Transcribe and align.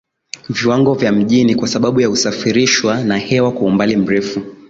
viwango 0.49 0.93
vya 0.93 1.11
mijini 1.11 1.55
kwa 1.55 1.67
sababu 1.67 2.01
ya 2.01 2.07
husafirishwa 2.07 3.03
na 3.03 3.17
hewa 3.17 3.51
kwa 3.51 3.61
umbali 3.61 3.95
mrefu 3.97 4.41